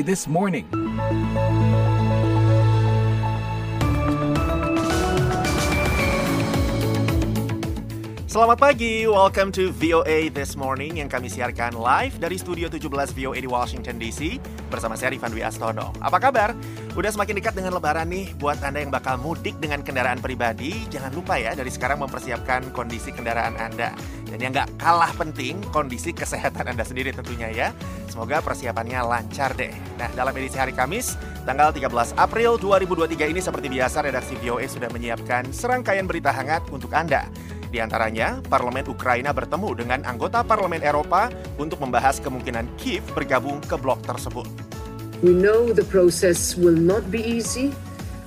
This 0.00 0.24
Morning. 0.24 0.64
Selamat 8.30 8.62
pagi, 8.62 9.10
welcome 9.10 9.50
to 9.50 9.74
VOA 9.74 10.30
This 10.30 10.54
Morning 10.54 11.02
yang 11.02 11.10
kami 11.10 11.26
siarkan 11.26 11.74
live 11.74 12.14
dari 12.22 12.38
Studio 12.38 12.70
17 12.70 12.86
VOA 13.10 13.38
di 13.42 13.50
Washington 13.50 13.98
DC 13.98 14.38
bersama 14.70 14.94
saya 14.94 15.10
Rifan 15.10 15.34
Dwi 15.34 15.42
Astono. 15.42 15.90
Apa 15.98 16.22
kabar? 16.22 16.54
Udah 16.98 17.14
semakin 17.14 17.38
dekat 17.38 17.54
dengan 17.54 17.78
lebaran 17.78 18.10
nih, 18.10 18.34
buat 18.34 18.58
Anda 18.66 18.82
yang 18.82 18.90
bakal 18.90 19.14
mudik 19.22 19.54
dengan 19.62 19.78
kendaraan 19.78 20.18
pribadi, 20.18 20.74
jangan 20.90 21.14
lupa 21.14 21.38
ya 21.38 21.54
dari 21.54 21.70
sekarang 21.70 22.02
mempersiapkan 22.02 22.74
kondisi 22.74 23.14
kendaraan 23.14 23.54
Anda. 23.62 23.94
Dan 24.26 24.38
yang 24.42 24.50
nggak 24.50 24.74
kalah 24.82 25.14
penting, 25.14 25.62
kondisi 25.70 26.10
kesehatan 26.10 26.66
Anda 26.66 26.82
sendiri 26.82 27.14
tentunya 27.14 27.46
ya. 27.54 27.68
Semoga 28.10 28.42
persiapannya 28.42 29.06
lancar 29.06 29.54
deh. 29.54 29.70
Nah, 30.02 30.10
dalam 30.18 30.34
edisi 30.34 30.58
hari 30.58 30.74
Kamis, 30.74 31.14
tanggal 31.46 31.70
13 31.70 32.10
April 32.18 32.58
2023 32.58 33.30
ini 33.30 33.38
seperti 33.38 33.70
biasa 33.70 34.02
redaksi 34.02 34.34
VOA 34.42 34.66
sudah 34.66 34.90
menyiapkan 34.90 35.46
serangkaian 35.54 36.10
berita 36.10 36.34
hangat 36.34 36.66
untuk 36.74 36.90
Anda. 36.90 37.30
Di 37.70 37.78
antaranya, 37.78 38.42
Parlemen 38.50 38.90
Ukraina 38.90 39.30
bertemu 39.30 39.78
dengan 39.78 40.02
anggota 40.02 40.42
Parlemen 40.42 40.82
Eropa 40.82 41.30
untuk 41.54 41.78
membahas 41.78 42.18
kemungkinan 42.18 42.66
Kiev 42.82 43.06
bergabung 43.14 43.62
ke 43.62 43.78
blok 43.78 44.02
tersebut. 44.02 44.69
We 45.20 45.36
know 45.36 45.68
the 45.68 45.84
process 45.84 46.56
will 46.56 46.80
not 46.80 47.12
be 47.12 47.20
easy. 47.20 47.76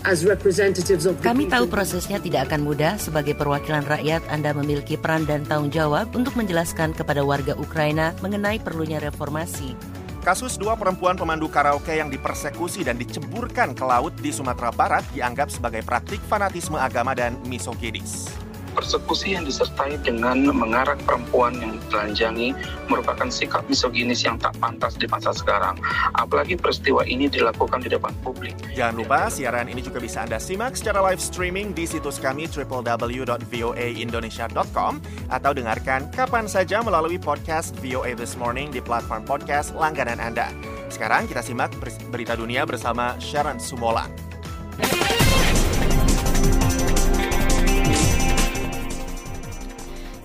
As 0.05 0.21
representatives 0.21 1.09
of 1.09 1.17
the 1.17 1.25
Kami 1.25 1.49
tahu 1.49 1.65
people- 1.65 1.79
prosesnya 1.81 2.21
tidak 2.21 2.51
akan 2.51 2.69
mudah. 2.69 3.01
Sebagai 3.01 3.33
perwakilan 3.33 3.87
rakyat, 3.87 4.21
Anda 4.29 4.53
memiliki 4.53 4.99
peran 4.99 5.25
dan 5.25 5.41
tanggung 5.47 5.73
jawab 5.73 6.13
untuk 6.13 6.37
menjelaskan 6.37 6.93
kepada 6.93 7.25
warga 7.25 7.57
Ukraina 7.57 8.13
mengenai 8.21 8.61
perlunya 8.61 9.01
reformasi. 9.01 9.73
Kasus 10.21 10.59
dua 10.59 10.77
perempuan 10.77 11.17
pemandu 11.17 11.49
karaoke 11.49 11.97
yang 11.97 12.13
dipersekusi 12.13 12.85
dan 12.85 13.01
diceburkan 13.01 13.73
ke 13.73 13.83
laut 13.83 14.13
di 14.21 14.29
Sumatera 14.29 14.69
Barat 14.69 15.03
dianggap 15.17 15.49
sebagai 15.49 15.81
praktik 15.81 16.21
fanatisme 16.29 16.77
agama 16.77 17.17
dan 17.17 17.39
misoginis. 17.49 18.42
Persekusi 18.73 19.37
yang 19.37 19.45
disertai 19.45 20.01
dengan 20.01 20.49
mengarak 20.51 20.97
perempuan 21.05 21.53
yang 21.61 21.77
telanjangi 21.93 22.57
merupakan 22.89 23.29
sikap 23.29 23.61
misoginis 23.69 24.25
yang 24.25 24.41
tak 24.41 24.57
pantas 24.57 24.97
di 24.97 25.05
masa 25.07 25.29
sekarang. 25.31 25.77
Apalagi 26.17 26.57
peristiwa 26.57 27.05
ini 27.05 27.29
dilakukan 27.29 27.85
di 27.85 27.93
depan 27.93 28.09
publik. 28.25 28.57
Jangan 28.73 28.97
lupa 28.97 29.29
siaran 29.29 29.69
ini 29.69 29.85
juga 29.85 30.01
bisa 30.01 30.25
Anda 30.25 30.41
simak 30.41 30.73
secara 30.75 31.05
live 31.05 31.21
streaming 31.21 31.77
di 31.77 31.85
situs 31.85 32.17
kami 32.19 32.47
www.voaindonesia.com 32.49 34.93
atau 35.29 35.53
dengarkan 35.53 36.09
kapan 36.11 36.49
saja 36.49 36.81
melalui 36.81 37.21
podcast 37.21 37.77
VOA 37.79 38.17
This 38.17 38.33
Morning 38.35 38.73
di 38.73 38.81
platform 38.81 39.23
podcast 39.23 39.71
langganan 39.77 40.19
Anda. 40.19 40.49
Sekarang 40.89 41.27
kita 41.29 41.45
simak 41.45 41.69
ber- 41.77 41.93
berita 42.13 42.35
dunia 42.37 42.65
bersama 42.67 43.15
Sharon 43.21 43.59
Sumola. 43.61 44.05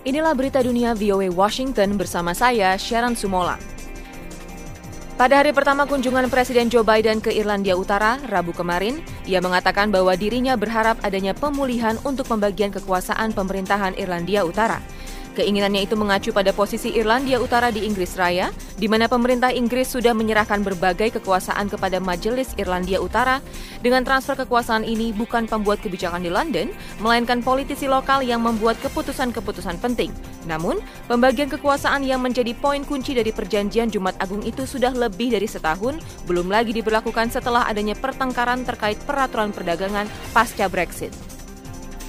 Inilah 0.09 0.33
berita 0.33 0.57
dunia 0.65 0.97
VOA 0.97 1.29
Washington 1.29 1.93
bersama 1.93 2.33
saya, 2.33 2.73
Sharon 2.81 3.13
Sumola. 3.13 3.61
Pada 5.21 5.37
hari 5.37 5.53
pertama 5.53 5.85
kunjungan 5.85 6.33
Presiden 6.33 6.65
Joe 6.65 6.81
Biden 6.81 7.21
ke 7.21 7.29
Irlandia 7.29 7.77
Utara, 7.77 8.17
Rabu 8.25 8.49
kemarin, 8.49 9.05
ia 9.29 9.37
mengatakan 9.37 9.93
bahwa 9.93 10.09
dirinya 10.17 10.57
berharap 10.57 10.97
adanya 11.05 11.37
pemulihan 11.37 11.93
untuk 12.01 12.25
pembagian 12.25 12.73
kekuasaan 12.73 13.37
pemerintahan 13.37 13.93
Irlandia 14.01 14.49
Utara. 14.49 14.81
Keinginannya 15.39 15.87
itu 15.87 15.95
mengacu 15.95 16.35
pada 16.35 16.51
posisi 16.51 16.91
Irlandia 16.99 17.39
Utara 17.39 17.71
di 17.71 17.87
Inggris 17.87 18.19
Raya, 18.19 18.51
di 18.75 18.91
mana 18.91 19.07
pemerintah 19.07 19.55
Inggris 19.55 19.87
sudah 19.87 20.11
menyerahkan 20.11 20.59
berbagai 20.59 21.15
kekuasaan 21.15 21.71
kepada 21.71 22.03
Majelis 22.03 22.51
Irlandia 22.59 22.99
Utara. 22.99 23.39
Dengan 23.79 24.03
transfer 24.03 24.35
kekuasaan 24.35 24.83
ini 24.83 25.15
bukan 25.15 25.47
pembuat 25.47 25.79
kebijakan 25.79 26.27
di 26.27 26.27
London, 26.27 26.75
melainkan 26.99 27.39
politisi 27.39 27.87
lokal 27.87 28.19
yang 28.19 28.43
membuat 28.43 28.83
keputusan-keputusan 28.83 29.79
penting. 29.79 30.11
Namun, 30.43 30.83
pembagian 31.07 31.47
kekuasaan 31.47 32.03
yang 32.03 32.19
menjadi 32.19 32.51
poin 32.59 32.83
kunci 32.83 33.15
dari 33.15 33.31
perjanjian 33.31 33.87
Jumat 33.87 34.19
Agung 34.19 34.43
itu 34.43 34.67
sudah 34.67 34.91
lebih 34.91 35.31
dari 35.31 35.47
setahun, 35.47 36.03
belum 36.27 36.51
lagi 36.51 36.75
diberlakukan 36.75 37.31
setelah 37.31 37.63
adanya 37.63 37.95
pertengkaran 37.95 38.67
terkait 38.67 38.99
peraturan 39.07 39.55
perdagangan 39.55 40.03
pasca 40.35 40.67
Brexit. 40.67 41.15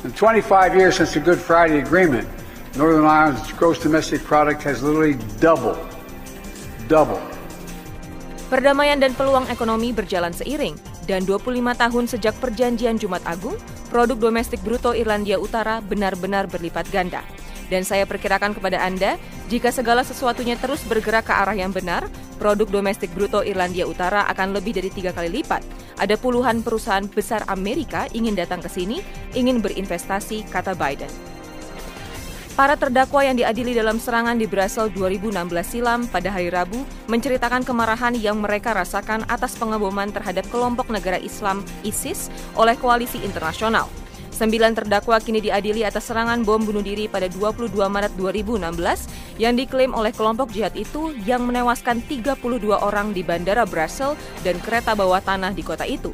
In 0.02 0.10
25 0.18 0.74
years 0.74 0.98
since 0.98 1.14
the 1.14 1.22
Good 1.22 1.38
Friday 1.38 1.78
Agreement, 1.78 2.39
Northern 2.78 3.02
Ireland's 3.02 3.50
gross 3.58 3.82
domestic 3.82 4.22
product 4.22 4.62
has 4.62 4.78
literally 4.78 5.18
doubled. 5.42 5.82
Doubled. 6.86 7.18
Perdamaian 8.46 9.02
dan 9.02 9.10
peluang 9.18 9.50
ekonomi 9.50 9.90
berjalan 9.90 10.30
seiring, 10.30 10.78
dan 11.10 11.26
25 11.26 11.50
tahun 11.74 12.04
sejak 12.06 12.34
perjanjian 12.38 12.94
Jumat 12.94 13.26
Agung, 13.26 13.58
produk 13.90 14.30
domestik 14.30 14.62
bruto 14.62 14.94
Irlandia 14.94 15.42
Utara 15.42 15.82
benar-benar 15.82 16.46
berlipat 16.46 16.86
ganda. 16.94 17.26
Dan 17.70 17.82
saya 17.82 18.06
perkirakan 18.06 18.54
kepada 18.54 18.78
Anda, 18.82 19.18
jika 19.50 19.74
segala 19.74 20.06
sesuatunya 20.06 20.54
terus 20.54 20.86
bergerak 20.86 21.26
ke 21.26 21.34
arah 21.34 21.58
yang 21.58 21.74
benar, 21.74 22.06
produk 22.38 22.70
domestik 22.70 23.10
bruto 23.18 23.42
Irlandia 23.42 23.82
Utara 23.86 24.30
akan 24.30 24.54
lebih 24.54 24.78
dari 24.78 24.94
tiga 24.94 25.10
kali 25.10 25.42
lipat. 25.42 25.66
Ada 25.98 26.14
puluhan 26.14 26.62
perusahaan 26.62 27.06
besar 27.06 27.42
Amerika 27.50 28.06
ingin 28.14 28.38
datang 28.38 28.62
ke 28.62 28.70
sini, 28.70 29.02
ingin 29.34 29.58
berinvestasi, 29.58 30.46
kata 30.54 30.78
Biden. 30.78 31.29
Para 32.60 32.76
terdakwa 32.76 33.24
yang 33.24 33.40
diadili 33.40 33.72
dalam 33.72 33.96
serangan 33.96 34.36
di 34.36 34.44
Brasil 34.44 34.92
2016 34.92 35.32
silam 35.64 36.04
pada 36.04 36.28
hari 36.28 36.52
Rabu 36.52 36.84
menceritakan 37.08 37.64
kemarahan 37.64 38.12
yang 38.20 38.36
mereka 38.36 38.76
rasakan 38.76 39.24
atas 39.32 39.56
pengeboman 39.56 40.12
terhadap 40.12 40.44
kelompok 40.52 40.92
negara 40.92 41.16
Islam 41.16 41.64
ISIS 41.88 42.28
oleh 42.60 42.76
koalisi 42.76 43.16
internasional. 43.24 43.88
Sembilan 44.28 44.76
terdakwa 44.76 45.16
kini 45.24 45.40
diadili 45.40 45.88
atas 45.88 46.12
serangan 46.12 46.44
bom 46.44 46.60
bunuh 46.60 46.84
diri 46.84 47.08
pada 47.08 47.32
22 47.32 47.72
Maret 47.80 48.12
2016 48.20 49.40
yang 49.40 49.56
diklaim 49.56 49.96
oleh 49.96 50.12
kelompok 50.12 50.52
jihad 50.52 50.76
itu 50.76 51.16
yang 51.24 51.48
menewaskan 51.48 52.04
32 52.04 52.44
orang 52.76 53.16
di 53.16 53.24
bandara 53.24 53.64
Brasil 53.64 54.12
dan 54.44 54.60
kereta 54.60 54.92
bawah 54.92 55.24
tanah 55.24 55.56
di 55.56 55.64
kota 55.64 55.88
itu. 55.88 56.12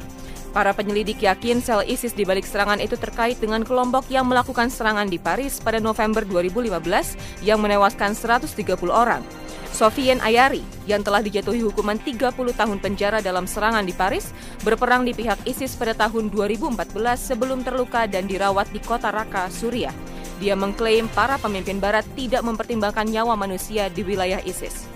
Para 0.57 0.73
penyelidik 0.73 1.21
yakin 1.21 1.61
sel 1.61 1.85
ISIS 1.85 2.17
di 2.17 2.25
balik 2.25 2.41
serangan 2.41 2.81
itu 2.81 2.97
terkait 2.97 3.37
dengan 3.37 3.61
kelompok 3.61 4.09
yang 4.09 4.25
melakukan 4.25 4.73
serangan 4.73 5.05
di 5.05 5.21
Paris 5.21 5.61
pada 5.61 5.77
November 5.77 6.25
2015 6.25 7.45
yang 7.45 7.61
menewaskan 7.61 8.17
130 8.17 8.65
orang. 8.89 9.21
Sofian 9.69 10.17
Ayari, 10.17 10.65
yang 10.89 11.05
telah 11.05 11.21
dijatuhi 11.21 11.61
hukuman 11.61 12.01
30 12.01 12.33
tahun 12.57 12.81
penjara 12.81 13.21
dalam 13.21 13.45
serangan 13.45 13.85
di 13.85 13.93
Paris, 13.93 14.33
berperang 14.65 15.05
di 15.05 15.13
pihak 15.13 15.37
ISIS 15.45 15.77
pada 15.77 15.93
tahun 15.93 16.33
2014 16.33 16.73
sebelum 17.21 17.61
terluka 17.61 18.09
dan 18.09 18.25
dirawat 18.25 18.65
di 18.73 18.81
kota 18.81 19.13
Raqqa, 19.13 19.53
Suriah. 19.53 19.93
Dia 20.41 20.57
mengklaim 20.57 21.05
para 21.13 21.37
pemimpin 21.37 21.77
barat 21.77 22.01
tidak 22.17 22.41
mempertimbangkan 22.41 23.05
nyawa 23.05 23.37
manusia 23.37 23.93
di 23.93 24.01
wilayah 24.01 24.41
ISIS. 24.41 24.89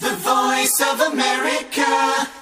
The 0.00 0.16
voice 0.24 0.80
of 0.80 1.12
America. 1.12 2.37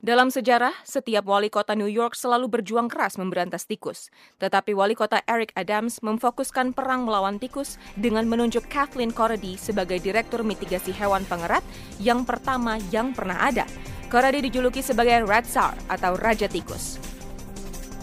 Dalam 0.00 0.28
sejarah, 0.28 0.76
setiap 0.84 1.24
wali 1.24 1.48
kota 1.48 1.72
New 1.72 1.88
York 1.88 2.12
selalu 2.12 2.60
berjuang 2.60 2.92
keras 2.92 3.16
memberantas 3.16 3.64
tikus. 3.64 4.12
Tetapi 4.36 4.76
wali 4.76 4.92
kota 4.92 5.24
Eric 5.24 5.56
Adams 5.56 6.04
memfokuskan 6.04 6.76
perang 6.76 7.08
melawan 7.08 7.40
tikus 7.40 7.80
dengan 7.96 8.28
menunjuk 8.28 8.68
Kathleen 8.68 9.16
Corrady 9.16 9.56
sebagai 9.56 9.96
direktur 9.96 10.44
mitigasi 10.44 10.92
hewan 10.92 11.24
pengerat 11.24 11.64
yang 11.96 12.28
pertama 12.28 12.76
yang 12.92 13.16
pernah 13.16 13.40
ada. 13.48 13.64
Corrady 14.12 14.44
dijuluki 14.44 14.84
sebagai 14.84 15.24
Rat 15.24 15.48
Tsar 15.48 15.72
atau 15.88 16.20
Raja 16.20 16.52
Tikus. 16.52 17.00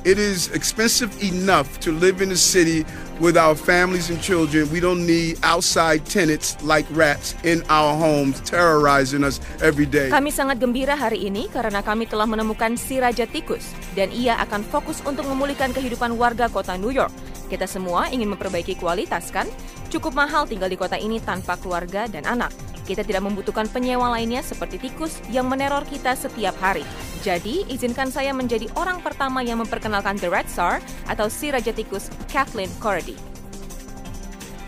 It 0.07 0.18
is 0.18 0.50
expensive 0.57 1.13
enough 1.22 1.69
to 1.86 1.94
live 1.94 2.25
in 2.25 2.34
the 2.34 2.40
city 2.40 2.81
with 3.19 3.38
our 3.38 3.56
families 3.58 4.10
and 4.10 4.22
children. 4.22 4.69
We 4.69 4.80
don't 4.80 5.06
need 5.06 5.42
outside 5.42 6.06
tenants 6.06 6.58
like 6.62 6.86
rats 6.94 7.34
in 7.42 7.66
our 7.69 7.94
homes 7.98 8.40
terrorizing 8.46 9.25
us 9.25 9.42
every 9.62 9.90
day. 9.90 10.10
Kami 10.14 10.30
sangat 10.30 10.62
gembira 10.62 10.94
hari 10.94 11.25
ini 11.25 11.50
karena 11.50 11.81
kami 11.81 12.06
telah 12.06 12.30
menemukan 12.30 12.78
si 12.78 13.02
Raja 13.02 13.25
Tikus 13.25 13.74
dan 13.98 14.14
ia 14.14 14.38
akan 14.44 14.62
fokus 14.66 15.02
untuk 15.06 15.25
memulihkan 15.25 15.74
kehidupan 15.74 16.16
warga 16.16 16.50
kota 16.50 16.78
New 16.78 16.94
York. 16.94 17.14
Kita 17.48 17.64
semua 17.64 18.12
ingin 18.12 18.36
memperbaiki 18.36 18.75
kualitas 18.75 19.31
kan? 19.31 19.48
Cukup 19.88 20.12
mahal 20.12 20.44
tinggal 20.44 20.68
di 20.68 20.75
kota 20.75 21.00
ini 21.00 21.24
tanpa 21.24 21.56
keluarga 21.56 22.12
dan 22.12 22.28
anak. 22.28 22.67
Kita 22.88 23.04
tidak 23.04 23.28
membutuhkan 23.28 23.68
penyewa 23.68 24.16
lainnya 24.16 24.39
seperti 24.39 24.80
tikus 24.80 25.19
yang 25.28 25.51
meneror 25.51 25.84
kita 25.84 26.16
setiap 26.16 26.56
hari. 26.63 26.88
Jadi, 27.19 27.68
izinkan 27.68 28.07
saya 28.07 28.31
menjadi 28.31 28.72
orang 28.80 29.04
pertama 29.04 29.44
yang 29.44 29.60
memperkenalkan 29.60 30.16
The 30.16 30.31
Red 30.31 30.48
Star 30.48 30.80
atau 31.12 31.28
si 31.28 31.51
Raja 31.51 31.75
Tikus, 31.75 32.07
Kathleen 32.31 32.72
Corrady. 32.80 33.19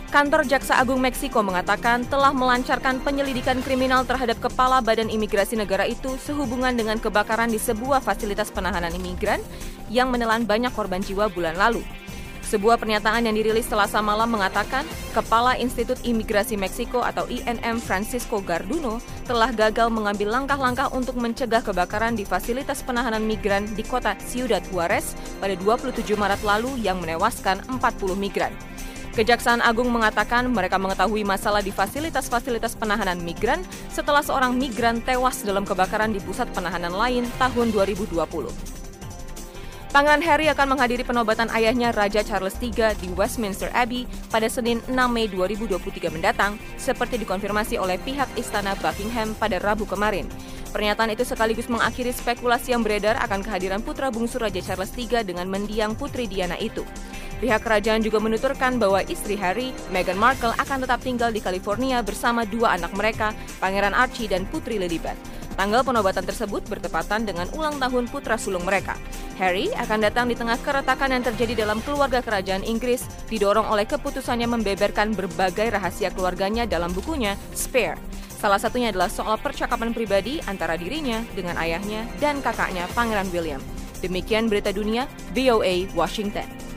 Kantor 0.09 0.41
Jaksa 0.49 0.81
Agung 0.81 1.05
Meksiko 1.05 1.45
mengatakan 1.45 2.01
telah 2.09 2.33
melancarkan 2.33 2.97
penyelidikan 3.05 3.61
kriminal 3.61 4.01
terhadap 4.03 4.41
kepala 4.41 4.81
Badan 4.81 5.05
Imigrasi 5.05 5.53
Negara 5.53 5.85
itu 5.85 6.17
sehubungan 6.17 6.73
dengan 6.73 6.97
kebakaran 6.97 7.53
di 7.53 7.61
sebuah 7.61 8.01
fasilitas 8.01 8.49
penahanan 8.49 8.89
imigran 8.97 9.37
yang 9.93 10.09
menelan 10.09 10.49
banyak 10.49 10.73
korban 10.73 11.05
jiwa 11.05 11.29
bulan 11.29 11.53
lalu. 11.53 11.85
Sebuah 12.49 12.81
pernyataan 12.81 13.29
yang 13.29 13.37
dirilis 13.37 13.69
selasa 13.69 14.01
malam 14.01 14.33
mengatakan 14.33 14.81
Kepala 15.13 15.53
Institut 15.61 16.01
Imigrasi 16.01 16.57
Meksiko 16.57 17.05
atau 17.05 17.29
INM 17.29 17.77
Francisco 17.77 18.41
Garduno 18.41 18.97
telah 19.29 19.53
gagal 19.53 19.93
mengambil 19.93 20.33
langkah-langkah 20.33 20.89
untuk 20.89 21.13
mencegah 21.21 21.61
kebakaran 21.61 22.17
di 22.17 22.25
fasilitas 22.25 22.81
penahanan 22.81 23.21
migran 23.21 23.69
di 23.77 23.85
kota 23.85 24.17
Ciudad 24.25 24.65
Juarez 24.73 25.13
pada 25.37 25.53
27 25.61 26.01
Maret 26.17 26.41
lalu 26.41 26.73
yang 26.81 26.97
menewaskan 26.97 27.61
40 27.69 28.17
migran. 28.17 28.49
Kejaksaan 29.13 29.61
Agung 29.61 29.93
mengatakan 29.93 30.49
mereka 30.49 30.81
mengetahui 30.81 31.21
masalah 31.21 31.61
di 31.61 31.69
fasilitas-fasilitas 31.69 32.73
penahanan 32.73 33.21
migran 33.21 33.61
setelah 33.93 34.25
seorang 34.25 34.57
migran 34.57 35.05
tewas 35.05 35.45
dalam 35.45 35.69
kebakaran 35.69 36.09
di 36.09 36.17
pusat 36.17 36.49
penahanan 36.57 36.97
lain 36.97 37.29
tahun 37.37 37.69
2020. 37.69 38.78
Pangeran 39.89 40.21
Harry 40.21 40.45
akan 40.53 40.77
menghadiri 40.77 41.01
penobatan 41.01 41.49
ayahnya 41.49 41.89
Raja 41.89 42.21
Charles 42.21 42.53
III 42.61 42.93
di 43.01 43.09
Westminster 43.17 43.73
Abbey 43.73 44.05
pada 44.29 44.45
Senin 44.45 44.85
6 44.85 44.93
Mei 45.09 45.25
2023 45.25 46.13
mendatang, 46.13 46.61
seperti 46.77 47.17
dikonfirmasi 47.17 47.81
oleh 47.81 47.97
pihak 47.97 48.29
Istana 48.37 48.77
Buckingham 48.77 49.33
pada 49.33 49.57
Rabu 49.57 49.89
kemarin. 49.89 50.29
Pernyataan 50.69 51.09
itu 51.17 51.25
sekaligus 51.25 51.65
mengakhiri 51.73 52.13
spekulasi 52.13 52.77
yang 52.77 52.85
beredar 52.85 53.17
akan 53.17 53.41
kehadiran 53.41 53.81
putra 53.81 54.13
bungsu 54.13 54.37
Raja 54.37 54.61
Charles 54.61 54.93
III 54.93 55.25
dengan 55.25 55.49
mendiang 55.49 55.97
Putri 55.97 56.29
Diana 56.29 56.53
itu. 56.61 56.85
Pihak 57.41 57.65
kerajaan 57.65 58.05
juga 58.05 58.21
menuturkan 58.21 58.77
bahwa 58.77 59.01
istri 59.09 59.41
Harry, 59.41 59.73
Meghan 59.89 60.21
Markle, 60.21 60.53
akan 60.53 60.85
tetap 60.85 61.01
tinggal 61.01 61.33
di 61.33 61.41
California 61.41 62.05
bersama 62.05 62.45
dua 62.45 62.77
anak 62.77 62.93
mereka, 62.93 63.33
Pangeran 63.57 63.97
Archie 63.97 64.29
dan 64.29 64.45
Putri 64.45 64.77
Lilibet. 64.77 65.17
Tanggal 65.57 65.83
penobatan 65.83 66.23
tersebut 66.23 66.63
bertepatan 66.69 67.25
dengan 67.27 67.49
ulang 67.51 67.81
tahun 67.81 68.07
putra 68.07 68.39
sulung 68.39 68.63
mereka. 68.63 68.95
Harry 69.39 69.71
akan 69.71 70.03
datang 70.03 70.27
di 70.27 70.35
tengah 70.35 70.59
keretakan 70.59 71.15
yang 71.15 71.23
terjadi 71.23 71.63
dalam 71.63 71.79
keluarga 71.79 72.19
kerajaan 72.19 72.67
Inggris, 72.67 73.07
didorong 73.31 73.71
oleh 73.71 73.87
keputusannya 73.87 74.51
membeberkan 74.51 75.15
berbagai 75.15 75.79
rahasia 75.79 76.11
keluarganya 76.11 76.67
dalam 76.67 76.91
bukunya 76.91 77.39
Spare. 77.55 77.95
Salah 78.35 78.59
satunya 78.59 78.91
adalah 78.91 79.07
soal 79.07 79.39
percakapan 79.39 79.95
pribadi 79.95 80.43
antara 80.43 80.75
dirinya 80.75 81.23
dengan 81.31 81.55
ayahnya 81.55 82.03
dan 82.19 82.43
kakaknya 82.43 82.83
Pangeran 82.91 83.31
William. 83.31 83.63
Demikian 84.03 84.51
berita 84.51 84.75
dunia, 84.75 85.07
VOA 85.31 85.87
Washington. 85.95 86.68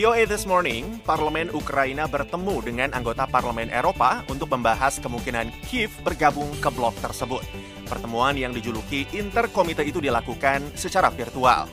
VOA 0.00 0.24
This 0.24 0.48
Morning, 0.48 0.96
Parlemen 1.04 1.52
Ukraina 1.52 2.08
bertemu 2.08 2.64
dengan 2.64 2.88
anggota 2.96 3.28
Parlemen 3.28 3.68
Eropa 3.68 4.24
untuk 4.32 4.48
membahas 4.48 4.96
kemungkinan 4.96 5.52
Kiev 5.68 5.92
bergabung 6.00 6.48
ke 6.56 6.72
blok 6.72 6.96
tersebut. 7.04 7.44
Pertemuan 7.84 8.32
yang 8.32 8.56
dijuluki 8.56 9.04
Interkomite 9.12 9.84
itu 9.84 10.00
dilakukan 10.00 10.72
secara 10.72 11.12
virtual. 11.12 11.68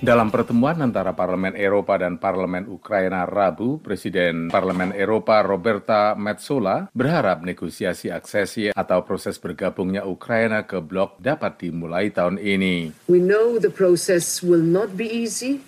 Dalam 0.00 0.32
pertemuan 0.32 0.80
antara 0.80 1.12
Parlemen 1.12 1.52
Eropa 1.52 2.00
dan 2.00 2.16
Parlemen 2.16 2.64
Ukraina 2.64 3.28
Rabu, 3.28 3.76
Presiden 3.76 4.48
Parlemen 4.48 4.96
Eropa 4.96 5.44
Roberta 5.44 6.16
Metsola 6.16 6.88
berharap 6.96 7.44
negosiasi 7.44 8.08
aksesi 8.08 8.72
atau 8.72 9.04
proses 9.04 9.36
bergabungnya 9.36 10.08
Ukraina 10.08 10.64
ke 10.64 10.80
blok 10.80 11.20
dapat 11.20 11.60
dimulai 11.60 12.08
tahun 12.08 12.40
ini. 12.40 13.04
We 13.04 13.20
know 13.20 13.60
the 13.60 13.68
process 13.68 14.40
will 14.40 14.64
not 14.64 14.96
be 14.96 15.04
easy. 15.04 15.67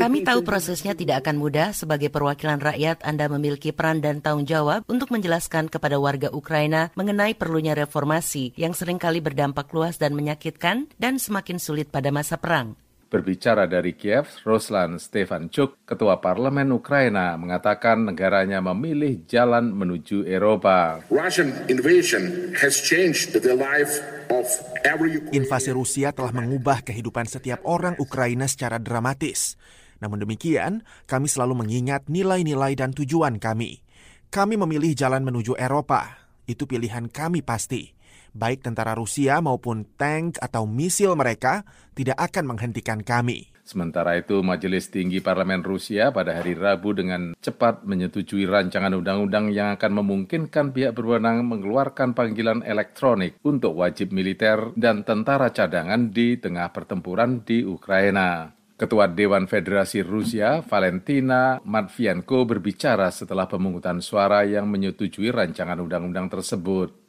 Kami 0.00 0.24
tahu 0.24 0.40
prosesnya 0.40 0.96
tidak 0.96 1.20
akan 1.20 1.36
mudah. 1.36 1.76
Sebagai 1.76 2.08
perwakilan 2.08 2.56
rakyat, 2.56 3.04
Anda 3.04 3.28
memiliki 3.28 3.76
peran 3.76 4.00
dan 4.00 4.24
tanggung 4.24 4.48
jawab 4.48 4.88
untuk 4.88 5.12
menjelaskan 5.12 5.68
kepada 5.68 6.00
warga 6.00 6.32
Ukraina 6.32 6.88
mengenai 6.96 7.36
perlunya 7.36 7.76
reformasi 7.76 8.56
yang 8.56 8.72
sering 8.72 8.96
kali 8.96 9.20
berdampak 9.20 9.68
luas 9.76 10.00
dan 10.00 10.16
menyakitkan 10.16 10.88
dan 10.96 11.20
semakin 11.20 11.60
sulit 11.60 11.92
pada 11.92 12.08
masa 12.08 12.40
perang. 12.40 12.72
Berbicara 13.10 13.66
dari 13.66 13.98
Kiev, 13.98 14.46
Ruslan 14.46 15.02
Stefanchuk, 15.02 15.82
Ketua 15.82 16.22
Parlemen 16.22 16.70
Ukraina, 16.70 17.34
mengatakan 17.34 18.06
negaranya 18.06 18.62
memilih 18.62 19.26
jalan 19.26 19.74
menuju 19.74 20.22
Eropa. 20.30 21.02
Russian 21.10 21.50
invasion 21.66 22.54
has 22.54 22.78
changed 22.78 23.34
the 23.34 23.50
life 23.58 23.98
of 24.30 24.46
every 24.86 25.18
Invasi 25.34 25.74
Rusia 25.74 26.14
telah 26.14 26.30
mengubah 26.30 26.86
kehidupan 26.86 27.26
setiap 27.26 27.58
orang 27.66 27.98
Ukraina 27.98 28.46
secara 28.46 28.78
dramatis. 28.78 29.58
Namun 29.98 30.22
demikian, 30.22 30.86
kami 31.10 31.26
selalu 31.26 31.66
mengingat 31.66 32.06
nilai-nilai 32.06 32.78
dan 32.78 32.94
tujuan 32.94 33.42
kami. 33.42 33.82
Kami 34.30 34.54
memilih 34.54 34.94
jalan 34.94 35.26
menuju 35.26 35.58
Eropa. 35.58 36.30
Itu 36.46 36.70
pilihan 36.70 37.10
kami 37.10 37.42
pasti 37.42 37.90
baik 38.32 38.64
tentara 38.66 38.96
Rusia 38.96 39.38
maupun 39.38 39.86
tank 39.98 40.40
atau 40.42 40.66
misil 40.66 41.14
mereka 41.14 41.62
tidak 41.94 42.18
akan 42.18 42.54
menghentikan 42.54 43.02
kami. 43.04 43.50
Sementara 43.70 44.18
itu, 44.18 44.42
Majelis 44.42 44.90
Tinggi 44.90 45.22
Parlemen 45.22 45.62
Rusia 45.62 46.10
pada 46.10 46.34
hari 46.34 46.58
Rabu 46.58 46.90
dengan 46.90 47.38
cepat 47.38 47.86
menyetujui 47.86 48.42
rancangan 48.42 48.90
undang-undang 48.98 49.54
yang 49.54 49.78
akan 49.78 50.02
memungkinkan 50.02 50.74
pihak 50.74 50.90
berwenang 50.90 51.46
mengeluarkan 51.46 52.10
panggilan 52.10 52.66
elektronik 52.66 53.38
untuk 53.46 53.78
wajib 53.78 54.10
militer 54.10 54.74
dan 54.74 55.06
tentara 55.06 55.54
cadangan 55.54 56.10
di 56.10 56.34
tengah 56.42 56.66
pertempuran 56.74 57.46
di 57.46 57.62
Ukraina. 57.62 58.50
Ketua 58.74 59.12
Dewan 59.12 59.44
Federasi 59.44 60.00
Rusia, 60.00 60.64
Valentina 60.64 61.60
Matvienko 61.60 62.48
berbicara 62.48 63.12
setelah 63.12 63.44
pemungutan 63.44 64.00
suara 64.00 64.40
yang 64.48 64.66
menyetujui 64.72 65.28
rancangan 65.28 65.76
undang-undang 65.78 66.32
tersebut. 66.32 66.99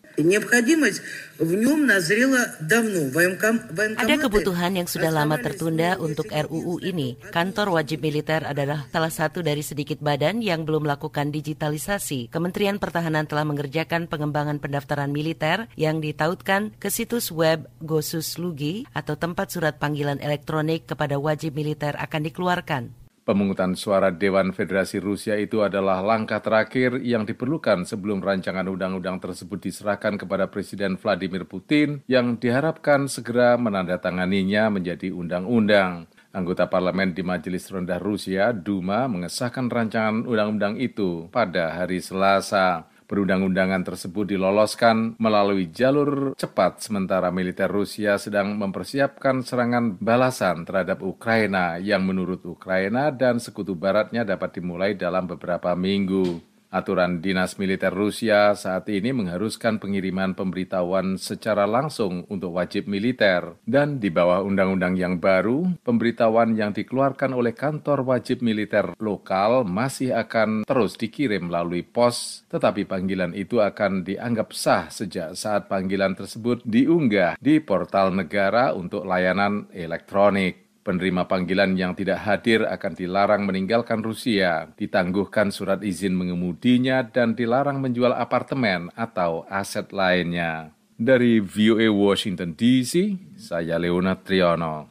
Ada 3.97 4.15
kebutuhan 4.21 4.77
yang 4.77 4.85
sudah 4.85 5.09
lama 5.09 5.41
tertunda 5.41 5.97
untuk 5.97 6.29
RUU 6.29 6.83
ini. 6.85 7.17
Kantor 7.33 7.81
wajib 7.81 8.05
militer 8.05 8.45
adalah 8.45 8.85
salah 8.93 9.09
satu 9.09 9.41
dari 9.41 9.65
sedikit 9.65 9.97
badan 9.97 10.45
yang 10.45 10.69
belum 10.69 10.85
melakukan 10.85 11.33
digitalisasi. 11.33 12.29
Kementerian 12.29 12.77
Pertahanan 12.77 13.25
telah 13.25 13.47
mengerjakan 13.47 14.05
pengembangan 14.05 14.61
pendaftaran 14.61 15.09
militer 15.09 15.65
yang 15.73 15.97
ditautkan 15.97 16.75
ke 16.77 16.93
situs 16.93 17.33
web 17.33 17.65
Gosus 17.81 18.37
Lugi 18.37 18.85
atau 18.93 19.17
tempat 19.17 19.49
surat 19.49 19.81
panggilan 19.81 20.21
elektronik 20.21 20.85
kepada 20.85 21.17
wajib 21.17 21.57
militer 21.57 21.97
akan 21.97 22.21
dikeluarkan. 22.29 23.00
Pemungutan 23.21 23.77
suara 23.77 24.09
Dewan 24.09 24.49
Federasi 24.49 24.97
Rusia 24.97 25.37
itu 25.37 25.61
adalah 25.61 26.01
langkah 26.01 26.41
terakhir 26.41 26.97
yang 27.05 27.21
diperlukan 27.21 27.85
sebelum 27.85 28.17
rancangan 28.17 28.65
undang-undang 28.65 29.21
tersebut 29.21 29.61
diserahkan 29.61 30.17
kepada 30.17 30.49
Presiden 30.49 30.97
Vladimir 30.97 31.45
Putin 31.45 32.01
yang 32.09 32.41
diharapkan 32.41 33.05
segera 33.05 33.61
menandatanganinya 33.61 34.73
menjadi 34.73 35.13
undang-undang. 35.13 36.09
Anggota 36.33 36.65
parlemen 36.65 37.13
di 37.13 37.21
Majelis 37.21 37.69
Rendah 37.69 38.01
Rusia, 38.01 38.49
Duma, 38.57 39.05
mengesahkan 39.05 39.69
rancangan 39.69 40.25
undang-undang 40.25 40.81
itu 40.81 41.29
pada 41.29 41.77
hari 41.77 42.01
Selasa. 42.01 42.90
Perundang-undangan 43.11 43.83
tersebut 43.83 44.23
diloloskan 44.23 45.19
melalui 45.19 45.67
jalur 45.67 46.31
cepat 46.39 46.79
sementara 46.79 47.27
militer 47.27 47.67
Rusia 47.67 48.15
sedang 48.15 48.55
mempersiapkan 48.55 49.43
serangan 49.43 49.99
balasan 49.99 50.63
terhadap 50.63 51.03
Ukraina 51.03 51.75
yang 51.75 52.07
menurut 52.07 52.39
Ukraina 52.47 53.11
dan 53.11 53.43
sekutu 53.43 53.75
baratnya 53.75 54.23
dapat 54.23 54.55
dimulai 54.55 54.95
dalam 54.95 55.27
beberapa 55.27 55.75
minggu. 55.75 56.50
Aturan 56.71 57.19
dinas 57.19 57.59
militer 57.59 57.91
Rusia 57.91 58.55
saat 58.55 58.87
ini 58.87 59.11
mengharuskan 59.11 59.75
pengiriman 59.75 60.31
pemberitahuan 60.31 61.19
secara 61.19 61.67
langsung 61.67 62.23
untuk 62.31 62.55
wajib 62.55 62.87
militer. 62.87 63.59
Dan 63.67 63.99
di 63.99 64.07
bawah 64.07 64.39
undang-undang 64.39 64.95
yang 64.95 65.19
baru, 65.19 65.67
pemberitahuan 65.83 66.55
yang 66.55 66.71
dikeluarkan 66.71 67.35
oleh 67.35 67.51
kantor 67.51 68.07
wajib 68.07 68.39
militer 68.39 68.95
lokal 69.03 69.67
masih 69.67 70.15
akan 70.15 70.63
terus 70.63 70.95
dikirim 70.95 71.51
melalui 71.51 71.83
pos, 71.83 72.47
tetapi 72.47 72.87
panggilan 72.87 73.35
itu 73.35 73.59
akan 73.59 74.07
dianggap 74.07 74.55
sah 74.55 74.87
sejak 74.87 75.35
saat 75.35 75.67
panggilan 75.67 76.15
tersebut 76.15 76.63
diunggah 76.63 77.35
di 77.35 77.59
portal 77.59 78.15
negara 78.15 78.71
untuk 78.71 79.03
layanan 79.03 79.67
elektronik. 79.75 80.70
Penerima 80.81 81.29
panggilan 81.29 81.77
yang 81.77 81.93
tidak 81.93 82.25
hadir 82.25 82.65
akan 82.65 82.97
dilarang 82.97 83.45
meninggalkan 83.45 84.01
Rusia, 84.01 84.73
ditangguhkan 84.73 85.53
surat 85.53 85.85
izin 85.85 86.17
mengemudinya, 86.17 87.05
dan 87.05 87.37
dilarang 87.37 87.77
menjual 87.77 88.09
apartemen 88.09 88.89
atau 88.97 89.45
aset 89.45 89.93
lainnya. 89.93 90.73
Dari 90.97 91.37
VOA 91.37 91.85
Washington 91.93 92.57
DC, 92.57 93.13
saya 93.37 93.77
Leona 93.77 94.17
Triono. 94.17 94.89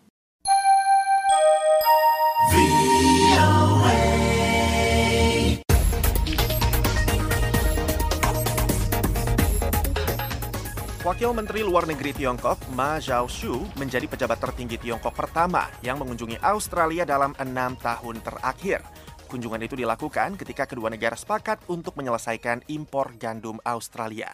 Wakil 11.20 11.36
Menteri 11.36 11.60
Luar 11.60 11.84
Negeri 11.84 12.16
Tiongkok, 12.16 12.56
Ma 12.72 12.96
Zhaoshu, 12.96 13.60
menjadi 13.76 14.08
pejabat 14.08 14.40
tertinggi 14.40 14.80
Tiongkok 14.80 15.12
pertama 15.12 15.68
yang 15.84 16.00
mengunjungi 16.00 16.40
Australia 16.40 17.04
dalam 17.04 17.36
enam 17.36 17.76
tahun 17.76 18.24
terakhir. 18.24 18.80
Kunjungan 19.28 19.60
itu 19.60 19.76
dilakukan 19.76 20.40
ketika 20.40 20.64
kedua 20.64 20.88
negara 20.88 21.12
sepakat 21.12 21.60
untuk 21.68 21.92
menyelesaikan 22.00 22.64
impor 22.72 23.12
gandum 23.20 23.60
Australia. 23.68 24.32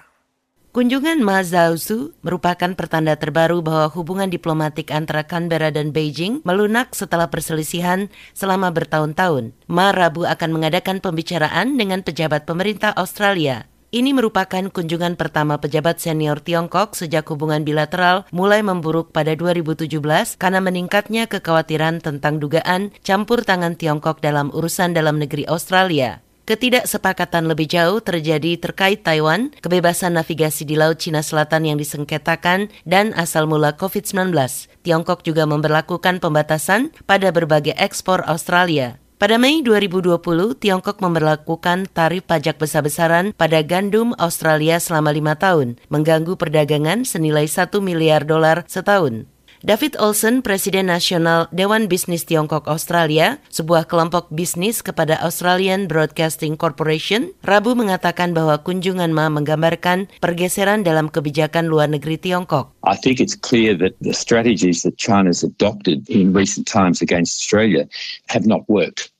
Kunjungan 0.70 1.26
Ma 1.26 1.42
Zhaozu 1.42 2.14
merupakan 2.22 2.70
pertanda 2.78 3.18
terbaru 3.18 3.66
bahwa 3.66 3.90
hubungan 3.90 4.30
diplomatik 4.30 4.94
antara 4.94 5.26
Canberra 5.26 5.74
dan 5.74 5.90
Beijing 5.90 6.38
melunak 6.46 6.94
setelah 6.94 7.26
perselisihan 7.26 8.14
selama 8.30 8.70
bertahun-tahun. 8.70 9.58
Ma 9.66 9.90
Rabu 9.90 10.22
akan 10.22 10.54
mengadakan 10.54 11.02
pembicaraan 11.02 11.74
dengan 11.74 12.06
pejabat 12.06 12.46
pemerintah 12.46 12.94
Australia. 12.94 13.66
Ini 13.96 14.12
merupakan 14.12 14.60
kunjungan 14.60 15.16
pertama 15.16 15.56
pejabat 15.56 15.96
senior 15.96 16.44
Tiongkok 16.44 16.92
sejak 16.92 17.24
hubungan 17.32 17.64
bilateral 17.64 18.28
mulai 18.28 18.60
memburuk 18.60 19.08
pada 19.08 19.32
2017 19.32 19.88
karena 20.36 20.60
meningkatnya 20.60 21.24
kekhawatiran 21.24 22.04
tentang 22.04 22.36
dugaan 22.36 22.92
campur 23.00 23.40
tangan 23.40 23.72
Tiongkok 23.72 24.20
dalam 24.20 24.52
urusan 24.52 24.92
dalam 24.92 25.16
negeri 25.16 25.48
Australia. 25.48 26.20
Ketidaksepakatan 26.44 27.48
lebih 27.48 27.72
jauh 27.72 28.04
terjadi 28.04 28.60
terkait 28.60 29.00
Taiwan, 29.00 29.48
kebebasan 29.64 30.20
navigasi 30.20 30.68
di 30.68 30.76
Laut 30.76 31.00
Cina 31.00 31.24
Selatan 31.24 31.64
yang 31.64 31.80
disengketakan, 31.80 32.68
dan 32.84 33.16
asal 33.16 33.48
mula 33.48 33.80
COVID-19. 33.80 34.36
Tiongkok 34.84 35.24
juga 35.24 35.48
memperlakukan 35.48 36.20
pembatasan 36.20 36.92
pada 37.08 37.32
berbagai 37.32 37.72
ekspor 37.80 38.28
Australia. 38.28 39.00
Pada 39.16 39.40
Mei 39.40 39.64
2020, 39.64 40.20
Tiongkok 40.60 41.00
memperlakukan 41.00 41.88
tarif 41.88 42.28
pajak 42.28 42.60
besar-besaran 42.60 43.32
pada 43.32 43.64
gandum 43.64 44.12
Australia 44.20 44.76
selama 44.76 45.08
lima 45.08 45.32
tahun, 45.40 45.80
mengganggu 45.88 46.36
perdagangan 46.36 47.08
senilai 47.08 47.48
1 47.48 47.80
miliar 47.80 48.28
dolar 48.28 48.68
setahun. 48.68 49.24
David 49.66 49.98
Olsen, 49.98 50.46
Presiden 50.46 50.86
Nasional 50.86 51.50
Dewan 51.50 51.90
Bisnis 51.90 52.22
Tiongkok 52.22 52.70
Australia, 52.70 53.42
sebuah 53.50 53.90
kelompok 53.90 54.30
bisnis 54.30 54.78
kepada 54.78 55.18
Australian 55.18 55.90
Broadcasting 55.90 56.54
Corporation, 56.54 57.34
Rabu 57.42 57.74
mengatakan 57.74 58.30
bahwa 58.30 58.62
kunjungan 58.62 59.10
Ma 59.10 59.26
menggambarkan 59.26 60.06
pergeseran 60.22 60.86
dalam 60.86 61.10
kebijakan 61.10 61.66
luar 61.66 61.90
negeri 61.90 62.14
Tiongkok. 62.14 62.78
I 62.86 62.94
think 62.94 63.18
it's 63.18 63.34
clear 63.34 63.74
that 63.82 63.98
the 63.98 64.14
strategies 64.14 64.86
that 64.86 65.02
China's 65.02 65.42
adopted 65.42 66.06
in 66.06 66.30
recent 66.30 66.70
times 66.70 67.02
against 67.02 67.42
Australia 67.42 67.90
have 68.30 68.46
not 68.46 68.62
worked. 68.70 69.10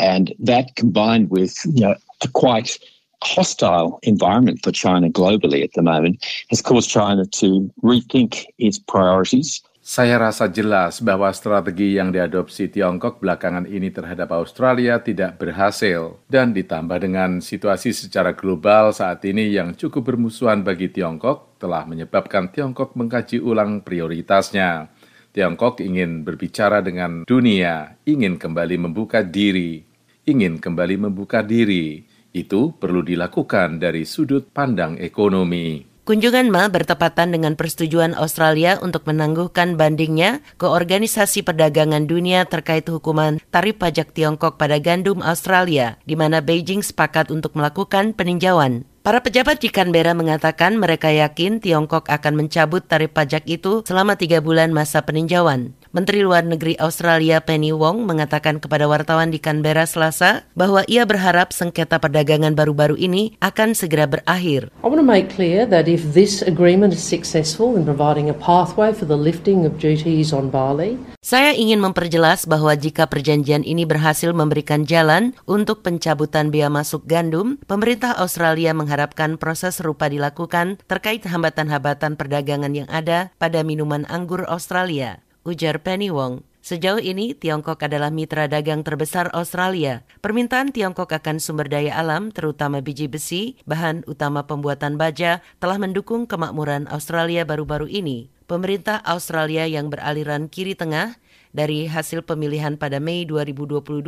And 0.00 0.32
that 0.40 0.72
combined 0.72 1.28
with 1.28 1.52
you 1.68 1.84
know, 1.84 2.00
a 2.24 2.32
quite 2.32 2.80
hostile 3.20 4.00
environment 4.08 4.64
for 4.64 4.72
China 4.72 5.12
globally 5.12 5.60
at 5.60 5.76
the 5.76 5.84
moment 5.84 6.24
has 6.48 6.64
caused 6.64 6.88
China 6.88 7.28
to 7.44 7.68
rethink 7.84 8.48
its 8.56 8.80
priorities 8.80 9.60
Saya 9.92 10.16
rasa 10.16 10.48
jelas 10.48 11.04
bahwa 11.04 11.28
strategi 11.36 12.00
yang 12.00 12.16
diadopsi 12.16 12.72
Tiongkok 12.72 13.20
belakangan 13.20 13.68
ini 13.68 13.92
terhadap 13.92 14.32
Australia 14.32 14.96
tidak 15.04 15.36
berhasil 15.36 16.16
dan 16.32 16.56
ditambah 16.56 16.96
dengan 16.96 17.44
situasi 17.44 17.92
secara 17.92 18.32
global 18.32 18.96
saat 18.96 19.20
ini 19.28 19.52
yang 19.52 19.76
cukup 19.76 20.08
bermusuhan 20.16 20.64
bagi 20.64 20.88
Tiongkok 20.88 21.60
telah 21.60 21.84
menyebabkan 21.84 22.48
Tiongkok 22.48 22.96
mengkaji 22.96 23.36
ulang 23.44 23.84
prioritasnya. 23.84 24.88
Tiongkok 25.28 25.84
ingin 25.84 26.24
berbicara 26.24 26.80
dengan 26.80 27.28
dunia, 27.28 27.92
ingin 28.08 28.40
kembali 28.40 28.88
membuka 28.88 29.20
diri, 29.20 29.84
ingin 30.24 30.56
kembali 30.56 31.04
membuka 31.04 31.44
diri. 31.44 32.00
Itu 32.32 32.80
perlu 32.80 33.04
dilakukan 33.04 33.76
dari 33.76 34.08
sudut 34.08 34.56
pandang 34.56 34.96
ekonomi. 34.96 35.91
Kunjungan 36.02 36.50
Ma 36.50 36.66
bertepatan 36.66 37.30
dengan 37.30 37.54
persetujuan 37.54 38.18
Australia 38.18 38.74
untuk 38.82 39.06
menangguhkan 39.06 39.78
bandingnya 39.78 40.42
ke 40.58 40.66
Organisasi 40.66 41.46
Perdagangan 41.46 42.10
Dunia 42.10 42.42
terkait 42.42 42.82
hukuman 42.90 43.38
tarif 43.54 43.78
pajak 43.78 44.10
Tiongkok 44.10 44.58
pada 44.58 44.82
gandum 44.82 45.22
Australia, 45.22 46.02
di 46.02 46.18
mana 46.18 46.42
Beijing 46.42 46.82
sepakat 46.82 47.30
untuk 47.30 47.54
melakukan 47.54 48.18
peninjauan. 48.18 48.82
Para 49.06 49.22
pejabat 49.22 49.62
di 49.62 49.70
Canberra 49.70 50.10
mengatakan 50.10 50.74
mereka 50.74 51.06
yakin 51.06 51.62
Tiongkok 51.62 52.10
akan 52.10 52.34
mencabut 52.34 52.82
tarif 52.82 53.14
pajak 53.14 53.46
itu 53.46 53.86
selama 53.86 54.18
tiga 54.18 54.42
bulan 54.42 54.74
masa 54.74 55.06
peninjauan. 55.06 55.70
Menteri 55.92 56.24
Luar 56.24 56.40
Negeri 56.40 56.72
Australia 56.80 57.44
Penny 57.44 57.68
Wong 57.68 58.08
mengatakan 58.08 58.56
kepada 58.56 58.88
wartawan 58.88 59.28
di 59.28 59.36
Canberra 59.36 59.84
Selasa 59.84 60.40
bahwa 60.56 60.88
ia 60.88 61.04
berharap 61.04 61.52
sengketa 61.52 62.00
perdagangan 62.00 62.56
baru-baru 62.56 62.96
ini 62.96 63.36
akan 63.44 63.76
segera 63.76 64.08
berakhir. 64.08 64.72
I 64.80 64.88
want 64.88 65.04
to 65.04 65.04
make 65.04 65.28
clear 65.28 65.68
that 65.68 65.92
if 65.92 66.16
this 66.16 66.40
agreement 66.40 66.96
is 66.96 67.04
successful 67.04 67.76
in 67.76 67.84
providing 67.84 68.32
a 68.32 68.36
pathway 68.40 68.96
for 68.96 69.04
the 69.04 69.20
lifting 69.20 69.68
of 69.68 69.76
duties 69.76 70.32
on 70.32 70.48
barley, 70.48 70.96
saya 71.20 71.52
ingin 71.52 71.84
memperjelas 71.84 72.48
bahwa 72.48 72.72
jika 72.72 73.04
perjanjian 73.04 73.60
ini 73.60 73.84
berhasil 73.84 74.32
memberikan 74.32 74.88
jalan 74.88 75.36
untuk 75.44 75.84
pencabutan 75.84 76.48
bea 76.48 76.72
masuk 76.72 77.04
gandum, 77.04 77.60
pemerintah 77.68 78.16
Australia 78.16 78.72
mengharapkan 78.72 79.36
proses 79.36 79.76
serupa 79.76 80.08
dilakukan 80.08 80.80
terkait 80.88 81.20
hambatan-hambatan 81.28 82.16
perdagangan 82.16 82.72
yang 82.72 82.88
ada 82.88 83.28
pada 83.36 83.60
minuman 83.60 84.08
anggur 84.08 84.48
Australia, 84.48 85.20
ujar 85.42 85.82
Penny 85.82 86.10
Wong. 86.10 86.42
Sejauh 86.62 87.02
ini, 87.02 87.34
Tiongkok 87.34 87.82
adalah 87.82 88.14
mitra 88.14 88.46
dagang 88.46 88.86
terbesar 88.86 89.26
Australia. 89.34 90.06
Permintaan 90.22 90.70
Tiongkok 90.70 91.10
akan 91.10 91.42
sumber 91.42 91.66
daya 91.66 91.98
alam, 91.98 92.30
terutama 92.30 92.78
biji 92.78 93.10
besi, 93.10 93.58
bahan 93.66 94.06
utama 94.06 94.46
pembuatan 94.46 94.94
baja, 94.94 95.42
telah 95.58 95.82
mendukung 95.82 96.30
kemakmuran 96.30 96.86
Australia 96.86 97.42
baru-baru 97.42 97.90
ini 97.90 98.30
pemerintah 98.52 99.00
Australia 99.08 99.64
yang 99.64 99.88
beraliran 99.88 100.44
kiri 100.44 100.76
tengah 100.76 101.16
dari 101.52 101.86
hasil 101.86 102.24
pemilihan 102.24 102.80
pada 102.80 102.98
Mei 102.98 103.28
2022 103.28 104.02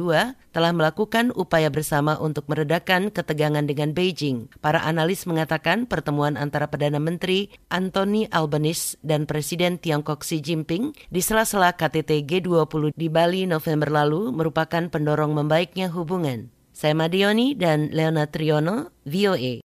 telah 0.50 0.72
melakukan 0.72 1.30
upaya 1.36 1.68
bersama 1.68 2.16
untuk 2.18 2.48
meredakan 2.50 3.12
ketegangan 3.12 3.64
dengan 3.68 3.92
Beijing. 3.92 4.50
Para 4.58 4.82
analis 4.82 5.28
mengatakan 5.28 5.84
pertemuan 5.84 6.34
antara 6.40 6.66
Perdana 6.66 6.98
Menteri 6.98 7.52
Anthony 7.68 8.26
Albanese 8.32 8.96
dan 9.04 9.28
Presiden 9.28 9.76
Tiongkok 9.78 10.24
Xi 10.24 10.40
Jinping 10.40 10.96
di 11.12 11.20
sela-sela 11.20 11.76
KTT 11.76 12.24
G20 12.24 12.96
di 12.96 13.06
Bali 13.12 13.46
November 13.46 13.92
lalu 13.92 14.32
merupakan 14.32 14.88
pendorong 14.88 15.36
membaiknya 15.36 15.92
hubungan. 15.92 16.50
Saya 16.74 16.90
Madioni 16.98 17.54
dan 17.54 17.94
Leona 17.94 18.26
Triono, 18.26 18.90
VOA. 19.06 19.62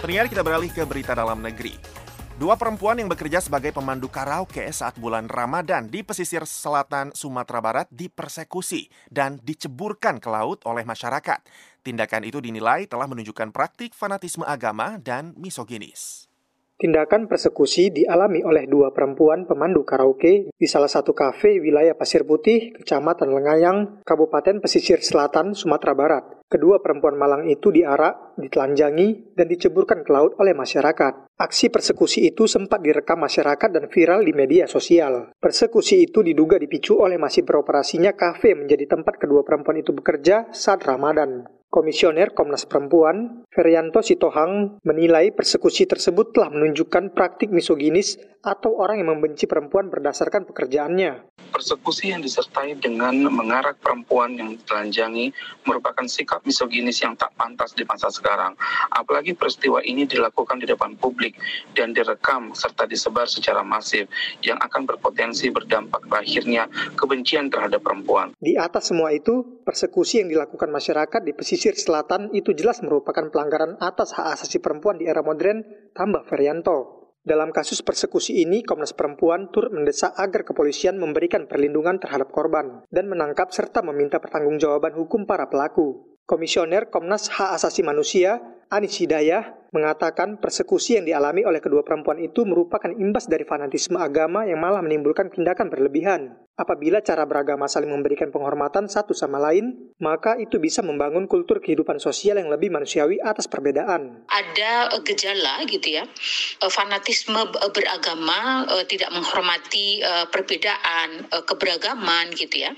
Pendengar 0.00 0.32
kita 0.32 0.40
beralih 0.46 0.70
ke 0.72 0.80
berita 0.86 1.12
dalam 1.12 1.44
negeri. 1.44 1.99
Dua 2.40 2.56
perempuan 2.56 2.96
yang 2.96 3.12
bekerja 3.12 3.36
sebagai 3.44 3.68
pemandu 3.68 4.08
karaoke 4.08 4.64
saat 4.72 4.96
bulan 4.96 5.28
Ramadan 5.28 5.92
di 5.92 6.00
pesisir 6.00 6.48
selatan 6.48 7.12
Sumatera 7.12 7.60
Barat 7.60 7.86
dipersekusi 7.92 8.88
dan 9.12 9.36
diceburkan 9.44 10.16
ke 10.16 10.32
laut 10.32 10.64
oleh 10.64 10.80
masyarakat. 10.88 11.36
Tindakan 11.84 12.24
itu 12.24 12.40
dinilai 12.40 12.88
telah 12.88 13.04
menunjukkan 13.12 13.52
praktik 13.52 13.92
fanatisme 13.92 14.48
agama 14.48 14.96
dan 14.96 15.36
misoginis. 15.36 16.32
Tindakan 16.80 17.28
persekusi 17.28 17.92
dialami 17.92 18.40
oleh 18.40 18.64
dua 18.64 18.88
perempuan 18.88 19.44
pemandu 19.44 19.84
karaoke 19.84 20.48
di 20.48 20.64
salah 20.64 20.88
satu 20.88 21.12
kafe 21.12 21.60
wilayah 21.60 21.92
Pasir 21.92 22.24
Putih, 22.24 22.72
Kecamatan 22.72 23.36
Lengayang, 23.36 24.00
Kabupaten 24.00 24.64
Pesisir 24.64 25.04
Selatan, 25.04 25.52
Sumatera 25.52 25.92
Barat. 25.92 26.39
Kedua 26.50 26.82
perempuan 26.82 27.14
malang 27.14 27.46
itu 27.46 27.70
diarak, 27.70 28.34
ditelanjangi, 28.34 29.38
dan 29.38 29.46
diceburkan 29.46 30.02
ke 30.02 30.10
laut 30.10 30.34
oleh 30.42 30.50
masyarakat. 30.50 31.30
Aksi 31.38 31.70
persekusi 31.70 32.26
itu 32.26 32.50
sempat 32.50 32.82
direkam 32.82 33.22
masyarakat 33.22 33.70
dan 33.70 33.86
viral 33.86 34.26
di 34.26 34.34
media 34.34 34.66
sosial. 34.66 35.30
Persekusi 35.38 36.10
itu 36.10 36.26
diduga 36.26 36.58
dipicu 36.58 36.98
oleh 36.98 37.22
masih 37.22 37.46
beroperasinya 37.46 38.18
kafe 38.18 38.58
menjadi 38.58 38.98
tempat 38.98 39.22
kedua 39.22 39.46
perempuan 39.46 39.78
itu 39.78 39.94
bekerja 39.94 40.50
saat 40.50 40.82
Ramadan. 40.82 41.46
Komisioner 41.70 42.34
Komnas 42.34 42.66
Perempuan, 42.66 43.46
Ferianto 43.54 44.02
Sitohang, 44.02 44.82
menilai 44.82 45.30
persekusi 45.30 45.86
tersebut 45.86 46.34
telah 46.34 46.50
menunjukkan 46.50 47.14
praktik 47.14 47.54
misoginis 47.54 48.18
atau 48.40 48.72
orang 48.80 49.04
yang 49.04 49.12
membenci 49.18 49.44
perempuan 49.44 49.92
berdasarkan 49.92 50.48
pekerjaannya. 50.48 51.28
Persekusi 51.50 52.14
yang 52.14 52.24
disertai 52.24 52.78
dengan 52.78 53.12
mengarak 53.28 53.76
perempuan 53.82 54.38
yang 54.38 54.56
telanjangi 54.64 55.34
merupakan 55.66 56.06
sikap 56.06 56.40
misoginis 56.46 57.02
yang 57.04 57.18
tak 57.18 57.34
pantas 57.36 57.74
di 57.76 57.84
masa 57.84 58.08
sekarang. 58.08 58.56
Apalagi 58.94 59.36
peristiwa 59.36 59.84
ini 59.84 60.06
dilakukan 60.06 60.62
di 60.62 60.66
depan 60.70 60.96
publik 60.96 61.36
dan 61.76 61.92
direkam 61.92 62.56
serta 62.56 62.86
disebar 62.88 63.28
secara 63.28 63.60
masif 63.66 64.08
yang 64.40 64.56
akan 64.62 64.88
berpotensi 64.88 65.52
berdampak 65.52 66.06
berakhirnya 66.08 66.70
kebencian 66.96 67.52
terhadap 67.52 67.84
perempuan. 67.84 68.32
Di 68.40 68.56
atas 68.56 68.88
semua 68.88 69.12
itu, 69.12 69.60
persekusi 69.66 70.22
yang 70.24 70.32
dilakukan 70.32 70.70
masyarakat 70.72 71.20
di 71.20 71.36
pesisir 71.36 71.60
pesisir 71.60 71.76
selatan 71.76 72.32
itu 72.32 72.56
jelas 72.56 72.80
merupakan 72.80 73.28
pelanggaran 73.40 73.80
atas 73.80 74.12
hak 74.20 74.36
asasi 74.36 74.60
perempuan 74.60 75.00
di 75.00 75.08
era 75.08 75.24
modern, 75.24 75.64
tambah 75.96 76.28
Ferianto. 76.28 77.08
Dalam 77.24 77.56
kasus 77.56 77.80
persekusi 77.80 78.44
ini, 78.44 78.60
Komnas 78.60 78.92
Perempuan 78.92 79.48
turut 79.48 79.72
mendesak 79.72 80.12
agar 80.20 80.44
kepolisian 80.44 81.00
memberikan 81.00 81.48
perlindungan 81.48 81.96
terhadap 81.96 82.28
korban 82.28 82.84
dan 82.92 83.08
menangkap 83.08 83.48
serta 83.48 83.80
meminta 83.80 84.20
pertanggungjawaban 84.20 84.92
hukum 84.92 85.24
para 85.24 85.48
pelaku. 85.48 86.04
Komisioner 86.28 86.92
Komnas 86.92 87.32
Hak 87.32 87.56
Asasi 87.56 87.80
Manusia, 87.80 88.44
Anis 88.68 89.00
Hidayah 89.00 89.72
mengatakan 89.72 90.36
persekusi 90.36 91.00
yang 91.00 91.08
dialami 91.08 91.42
oleh 91.48 91.64
kedua 91.64 91.80
perempuan 91.80 92.20
itu 92.20 92.44
merupakan 92.44 92.92
imbas 92.92 93.24
dari 93.24 93.48
fanatisme 93.48 93.96
agama 93.96 94.44
yang 94.44 94.60
malah 94.60 94.84
menimbulkan 94.84 95.32
tindakan 95.32 95.72
berlebihan. 95.72 96.36
Apabila 96.60 97.00
cara 97.00 97.24
beragama 97.24 97.64
saling 97.64 97.88
memberikan 97.88 98.28
penghormatan 98.28 98.84
satu 98.84 99.16
sama 99.16 99.40
lain, 99.40 99.96
maka 99.96 100.36
itu 100.36 100.60
bisa 100.60 100.84
membangun 100.84 101.24
kultur 101.24 101.56
kehidupan 101.56 101.96
sosial 101.96 102.36
yang 102.36 102.52
lebih 102.52 102.68
manusiawi 102.68 103.16
atas 103.16 103.48
perbedaan. 103.48 104.28
Ada 104.28 104.92
eh, 104.92 105.00
gejala 105.00 105.64
gitu 105.64 105.88
ya, 105.96 106.04
eh, 106.04 106.68
fanatisme 106.68 107.48
beragama, 107.72 108.68
eh, 108.76 108.84
tidak 108.84 109.08
menghormati 109.08 110.04
perbedaan, 110.28 111.32
keberagaman 111.48 112.36
gitu 112.36 112.68
ya, 112.68 112.76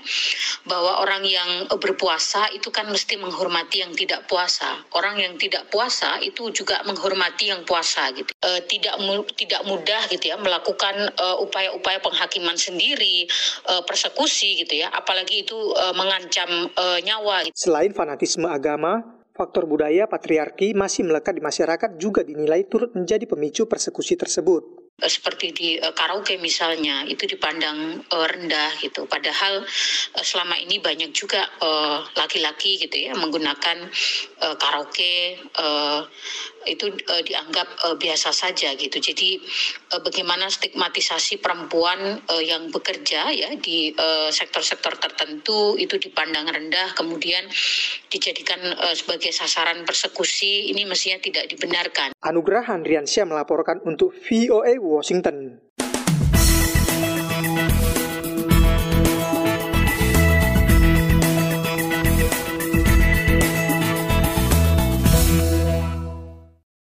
bahwa 0.63 1.03
orang 1.03 1.27
yang 1.27 1.67
berpuasa 1.75 2.55
itu 2.55 2.71
kan 2.71 2.87
mesti 2.87 3.19
menghormati 3.19 3.83
yang 3.83 3.91
tidak 3.91 4.23
puasa. 4.31 4.79
Orang 4.95 5.19
yang 5.19 5.35
tidak 5.35 5.67
puasa 5.67 6.23
itu 6.23 6.55
juga 6.55 6.79
menghormati 6.87 7.51
yang 7.51 7.67
puasa 7.67 8.15
gitu. 8.15 8.31
Tidak 8.43 8.95
mudah 9.67 10.01
gitu 10.07 10.31
ya 10.31 10.39
melakukan 10.39 11.11
upaya-upaya 11.43 11.99
penghakiman 11.99 12.55
sendiri 12.55 13.27
uh, 13.73 13.81
persekusi 13.81 14.61
gitu 14.61 14.85
ya, 14.85 14.93
apalagi 14.93 15.41
itu 15.41 15.57
uh, 15.57 15.97
mengancam 15.97 16.69
uh, 16.69 16.99
nyawa. 17.01 17.49
Selain 17.57 17.89
fanatisme 17.89 18.45
agama, 18.45 19.01
faktor 19.33 19.65
budaya 19.65 20.05
patriarki 20.05 20.77
masih 20.77 21.09
melekat 21.09 21.33
di 21.33 21.41
masyarakat 21.41 21.89
juga 21.97 22.21
dinilai 22.21 22.69
turut 22.69 22.93
menjadi 22.93 23.25
pemicu 23.25 23.65
persekusi 23.65 24.13
tersebut 24.13 24.83
seperti 24.93 25.47
di 25.57 25.69
karaoke 25.81 26.37
misalnya 26.37 27.01
itu 27.09 27.25
dipandang 27.25 28.05
rendah 28.13 28.77
gitu 28.77 29.09
padahal 29.09 29.65
selama 30.21 30.53
ini 30.61 30.77
banyak 30.77 31.09
juga 31.11 31.41
laki-laki 32.13 32.77
gitu 32.77 33.09
ya 33.09 33.17
menggunakan 33.17 33.89
karaoke 34.61 35.41
itu 36.67 36.91
uh, 36.91 37.23
dianggap 37.23 37.67
uh, 37.87 37.95
biasa 37.95 38.35
saja 38.35 38.75
gitu. 38.75 38.99
Jadi 38.99 39.39
uh, 39.95 40.01
bagaimana 40.03 40.51
stigmatisasi 40.51 41.39
perempuan 41.39 42.19
uh, 42.27 42.43
yang 42.43 42.67
bekerja 42.69 43.31
ya 43.31 43.49
di 43.55 43.95
sektor-sektor 44.33 44.93
uh, 44.97 44.99
tertentu 44.99 45.79
itu 45.79 45.95
dipandang 45.95 46.49
rendah 46.49 46.91
kemudian 46.93 47.47
dijadikan 48.11 48.59
uh, 48.75 48.91
sebagai 48.91 49.31
sasaran 49.31 49.87
persekusi 49.87 50.69
ini 50.69 50.83
mestinya 50.83 51.23
tidak 51.23 51.47
dibenarkan. 51.47 52.11
Anugerah 52.19 52.67
Handriansyah 52.67 53.25
melaporkan 53.25 53.79
untuk 53.87 54.11
VOA 54.11 54.75
Washington. 54.77 55.62